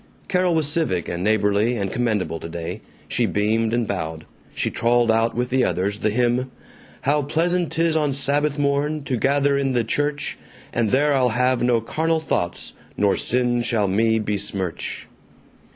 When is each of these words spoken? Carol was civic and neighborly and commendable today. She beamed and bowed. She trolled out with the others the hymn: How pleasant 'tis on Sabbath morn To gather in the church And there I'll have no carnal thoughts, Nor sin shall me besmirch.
Carol 0.27 0.55
was 0.55 0.65
civic 0.67 1.07
and 1.07 1.23
neighborly 1.23 1.77
and 1.77 1.91
commendable 1.93 2.39
today. 2.39 2.81
She 3.07 3.27
beamed 3.27 3.71
and 3.71 3.87
bowed. 3.87 4.25
She 4.51 4.71
trolled 4.71 5.11
out 5.11 5.35
with 5.35 5.51
the 5.51 5.63
others 5.63 5.99
the 5.99 6.09
hymn: 6.09 6.49
How 7.01 7.21
pleasant 7.21 7.71
'tis 7.71 7.95
on 7.95 8.15
Sabbath 8.15 8.57
morn 8.57 9.03
To 9.03 9.15
gather 9.15 9.59
in 9.59 9.73
the 9.73 9.83
church 9.83 10.39
And 10.73 10.89
there 10.89 11.13
I'll 11.13 11.29
have 11.29 11.61
no 11.61 11.81
carnal 11.81 12.19
thoughts, 12.19 12.73
Nor 12.97 13.15
sin 13.15 13.61
shall 13.61 13.87
me 13.87 14.17
besmirch. 14.17 15.05